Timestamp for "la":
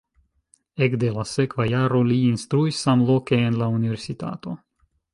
1.17-1.25, 3.63-3.71